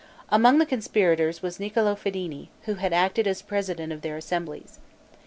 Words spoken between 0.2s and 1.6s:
Among the conspirators was